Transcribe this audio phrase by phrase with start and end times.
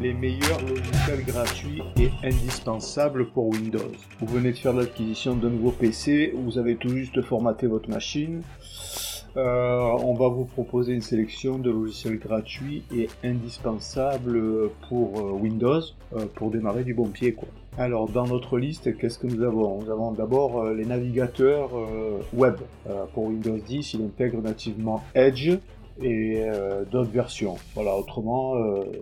[0.00, 3.92] les meilleurs logiciels gratuits et indispensables pour Windows.
[4.20, 8.42] Vous venez de faire l'acquisition d'un nouveau PC, vous avez tout juste formaté votre machine.
[9.36, 15.82] Euh, on va vous proposer une sélection de logiciels gratuits et indispensables pour euh, Windows
[16.14, 17.36] euh, pour démarrer du bon pied.
[17.76, 19.82] Alors dans notre liste, qu'est-ce que nous avons?
[19.82, 21.70] Nous avons d'abord les navigateurs
[22.32, 22.54] web.
[23.12, 25.50] pour Windows 10, il intègre nativement Edge,
[26.02, 26.42] et
[26.90, 27.56] d'autres versions.
[27.74, 28.54] Voilà, autrement,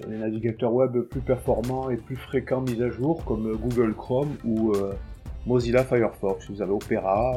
[0.09, 4.73] les navigateurs web plus performants et plus fréquents mis à jour comme Google Chrome ou
[5.47, 6.51] Mozilla Firefox.
[6.51, 7.37] Vous avez Opera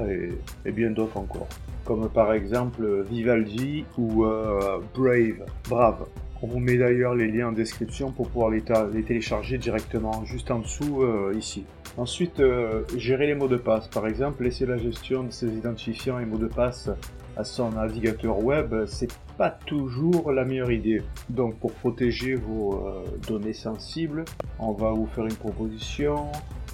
[0.66, 1.48] et bien d'autres encore
[1.88, 6.06] comme par exemple Vivaldi ou euh, Brave, Brave.
[6.44, 10.60] On vous met d'ailleurs les liens en description pour pouvoir les, télécharger directement juste en
[10.60, 11.66] dessous euh, ici.
[11.96, 13.88] Ensuite, euh, gérer les mots de passe.
[13.88, 16.92] Par exemple, laisser la gestion de ses identifiants et mots de passe
[17.38, 21.02] à son navigateur web, c'est pas toujours la meilleure idée.
[21.30, 22.88] Donc, pour protéger vos
[23.28, 24.26] données sensibles,
[24.60, 26.28] on va vous faire une proposition.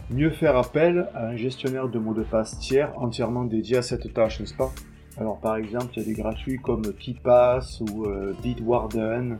[0.09, 4.13] Mieux faire appel à un gestionnaire de mots de passe tiers entièrement dédié à cette
[4.13, 4.71] tâche, n'est-ce pas?
[5.17, 9.38] Alors par exemple, il y a des gratuits comme KeePass ou euh, Bitwarden.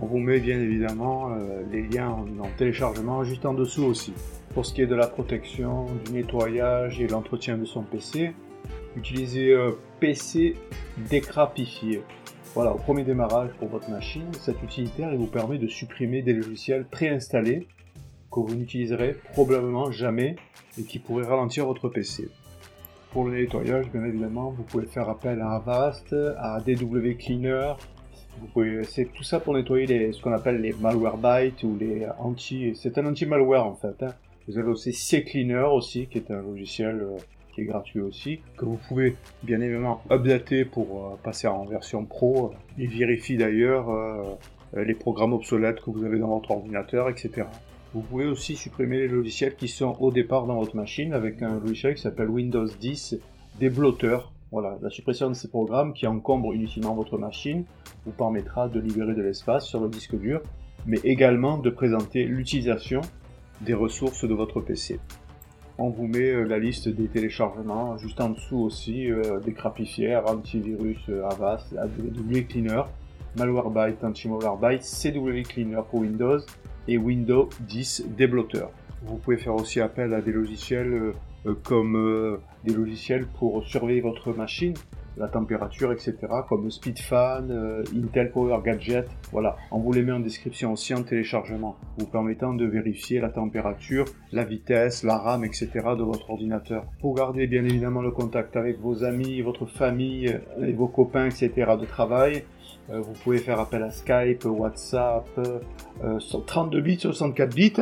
[0.00, 4.14] On vous met bien évidemment euh, les liens en, téléchargement juste en dessous aussi.
[4.54, 8.34] Pour ce qui est de la protection, du nettoyage et l'entretien de son PC,
[8.96, 10.56] utilisez euh, PC
[11.10, 12.02] décrapifié.
[12.54, 16.86] Voilà, au premier démarrage pour votre machine, cet utilitaire vous permet de supprimer des logiciels
[16.86, 17.66] préinstallés
[18.32, 20.36] que vous n'utiliserez probablement jamais
[20.78, 22.28] et qui pourraient ralentir votre PC.
[23.14, 27.74] Pour le nettoyage, bien évidemment, vous pouvez faire appel à Avast, à DW Cleaner.
[28.88, 33.06] C'est tout ça pour nettoyer ce qu'on appelle les Malwarebytes ou les anti, c'est un
[33.06, 34.02] anti-malware en fait.
[34.02, 34.14] Hein.
[34.48, 37.16] Vous avez aussi CCleaner aussi, qui est un logiciel euh,
[37.54, 42.04] qui est gratuit aussi, que vous pouvez bien évidemment updater pour euh, passer en version
[42.04, 42.50] pro.
[42.78, 44.24] Il vérifie d'ailleurs euh,
[44.74, 47.46] les programmes obsolètes que vous avez dans votre ordinateur, etc.
[47.94, 51.60] Vous pouvez aussi supprimer les logiciels qui sont au départ dans votre machine avec un
[51.60, 53.20] logiciel qui s'appelle Windows 10
[53.60, 54.32] débloteur.
[54.50, 57.64] Voilà, la suppression de ces programmes qui encombrent inutilement votre machine
[58.04, 60.40] vous permettra de libérer de l'espace sur le disque dur,
[60.86, 63.00] mais également de présenter l'utilisation
[63.60, 64.98] des ressources de votre PC.
[65.78, 70.28] On vous met euh, la liste des téléchargements juste en dessous aussi, euh, des crapifières,
[70.28, 72.82] antivirus euh, Avast, AW Cleaner,
[73.36, 76.40] Malwarebyte, Anti-Malwarebyte, CW Cleaner pour Windows,
[76.88, 78.70] et Windows 10 débloqueur.
[79.06, 81.12] Vous pouvez faire aussi appel à des logiciels euh,
[81.46, 84.74] euh, comme euh, des logiciels pour surveiller votre machine,
[85.16, 86.14] la température, etc.,
[86.48, 89.08] comme SpeedFan, Intel Power Gadget.
[89.32, 93.28] Voilà, on vous les met en description aussi en téléchargement, vous permettant de vérifier la
[93.28, 95.68] température, la vitesse, la RAM, etc.
[95.96, 96.84] de votre ordinateur.
[97.00, 101.50] Pour garder bien évidemment le contact avec vos amis, votre famille et vos copains, etc.
[101.80, 102.44] de travail,
[102.90, 105.26] euh, vous pouvez faire appel à Skype, WhatsApp,
[106.28, 107.72] 32 euh, bits, 64 bits.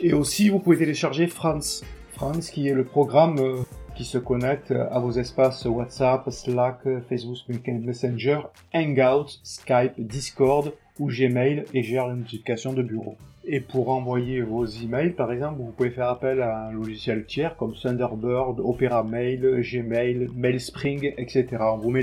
[0.00, 1.84] Et aussi, vous pouvez télécharger France.
[2.12, 3.56] France, qui est le programme euh,
[4.04, 8.40] se connecte à vos espaces WhatsApp, Slack, Facebook Messenger,
[8.74, 13.16] Hangout, Skype, Discord ou Gmail et gère l'identification de bureau.
[13.48, 17.56] Et pour envoyer vos emails, par exemple, vous pouvez faire appel à un logiciel tiers
[17.56, 21.46] comme Thunderbird, Opera Mail, Gmail, Mailspring, etc.
[21.60, 22.02] On vous met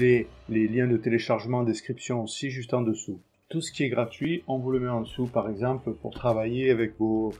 [0.50, 3.20] les, liens de téléchargement en description aussi juste en dessous.
[3.50, 6.72] Tout ce qui est gratuit, on vous le met en dessous, par exemple, pour travailler
[6.72, 7.34] avec vos,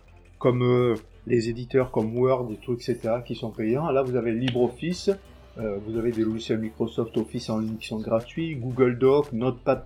[0.44, 0.96] comme euh,
[1.26, 3.90] les éditeurs comme Word et tout, etc., qui sont payants.
[3.90, 5.10] Là, vous avez LibreOffice,
[5.58, 9.86] euh, vous avez des logiciels Microsoft Office en ligne qui sont gratuits, Google Doc, Notepad+,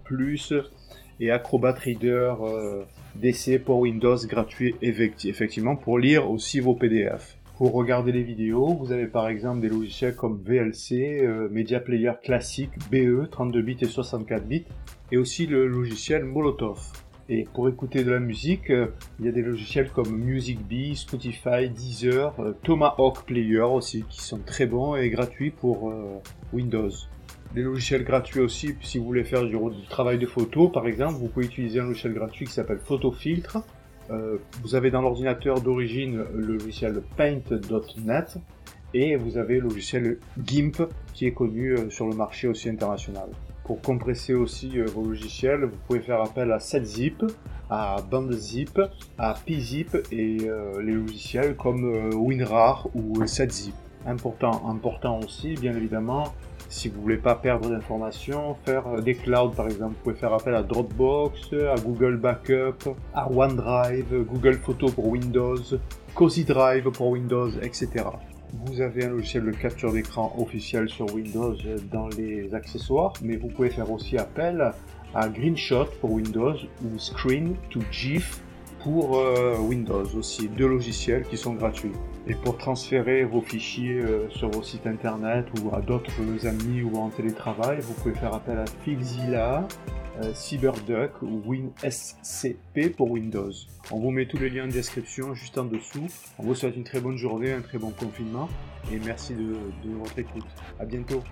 [1.19, 2.81] et Acrobat Reader euh,
[3.18, 7.38] DC pour Windows gratuit effectivement pour lire aussi vos PDF.
[7.59, 12.72] Pour regarder les vidéos, vous avez par exemple des logiciels comme VLC, Media Player classique,
[12.91, 14.66] BE, 32 bits et 64 bits,
[15.12, 16.79] et aussi le logiciel Molotov.
[17.29, 18.88] Et pour écouter de la musique, euh,
[19.19, 22.33] il y a des logiciels comme MusicBee, Spotify, Deezer,
[22.63, 25.93] Tomahawk Player aussi, qui sont très bons et gratuits pour
[26.53, 26.89] Windows
[27.53, 29.57] des logiciels gratuits aussi, si vous voulez faire du,
[29.89, 33.59] travail de photo, par exemple, vous pouvez utiliser un logiciel gratuit qui s'appelle PhotoFiltre.
[34.09, 38.38] Euh, vous avez dans l'ordinateur d'origine le logiciel Paint.net
[38.94, 40.83] et vous avez le logiciel GIMP
[41.13, 43.30] qui est connu euh, sur le marché aussi international.
[43.68, 47.30] Pour compresser aussi euh, vos logiciels, vous pouvez faire appel à 7zip,
[47.69, 48.81] à BandZip,
[49.18, 50.38] à PZip et
[50.81, 53.74] les logiciels comme WinRAR ou 7zip.
[54.06, 56.34] Important, important aussi, bien évidemment,
[56.69, 59.96] si vous voulez pas perdre d'informations, faire euh, des clouds par exemple.
[59.96, 65.62] Vous pouvez faire appel à Dropbox, à Google Backup, à OneDrive, Google Photo pour Windows,
[66.14, 68.06] Cozy Drive pour Windows, etc.
[68.53, 71.55] Vous avez un logiciel de capture d'écran officiel sur Windows
[71.91, 74.71] dans les accessoires, mais vous pouvez faire aussi appel
[75.13, 78.41] à GreenShot pour Windows ou Screen to GIF
[78.83, 81.91] pour euh, Windows aussi, deux logiciels qui sont gratuits.
[82.27, 86.11] Et pour transférer vos fichiers euh, sur vos sites internet ou à d'autres
[86.45, 89.61] amis ou en télétravail, vous pouvez faire appel à Filzilla, euh,
[90.34, 93.52] CyberDuck ou WinSCP pour Windows.
[93.92, 96.08] On vous met tous les liens en description juste en dessous.
[96.40, 98.50] On vous souhaite une très bonne journée, un très bon confinement
[98.92, 100.46] et merci de, de votre écoute.
[100.80, 101.24] À bientôt.